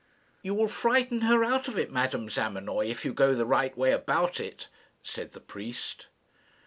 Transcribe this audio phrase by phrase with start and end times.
[0.41, 3.91] "You will frighten her out of it, Madame Zamenoy, if you go the right way
[3.91, 4.67] about it,"
[5.03, 6.07] said the priest.